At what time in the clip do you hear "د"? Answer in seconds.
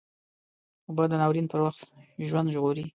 1.09-1.13